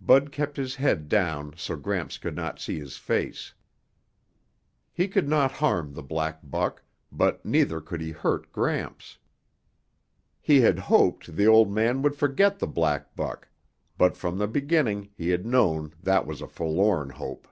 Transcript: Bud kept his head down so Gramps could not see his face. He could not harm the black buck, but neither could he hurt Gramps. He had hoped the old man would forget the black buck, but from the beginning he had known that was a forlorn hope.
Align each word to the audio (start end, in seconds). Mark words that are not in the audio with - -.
Bud 0.00 0.32
kept 0.32 0.56
his 0.56 0.76
head 0.76 1.06
down 1.06 1.52
so 1.54 1.76
Gramps 1.76 2.16
could 2.16 2.34
not 2.34 2.58
see 2.58 2.78
his 2.78 2.96
face. 2.96 3.52
He 4.90 5.06
could 5.06 5.28
not 5.28 5.52
harm 5.52 5.92
the 5.92 6.02
black 6.02 6.40
buck, 6.42 6.82
but 7.12 7.44
neither 7.44 7.82
could 7.82 8.00
he 8.00 8.10
hurt 8.12 8.52
Gramps. 8.52 9.18
He 10.40 10.62
had 10.62 10.78
hoped 10.78 11.36
the 11.36 11.46
old 11.46 11.70
man 11.70 12.00
would 12.00 12.16
forget 12.16 12.58
the 12.58 12.66
black 12.66 13.14
buck, 13.14 13.48
but 13.98 14.16
from 14.16 14.38
the 14.38 14.48
beginning 14.48 15.10
he 15.14 15.28
had 15.28 15.44
known 15.44 15.92
that 16.02 16.26
was 16.26 16.40
a 16.40 16.48
forlorn 16.48 17.10
hope. 17.10 17.46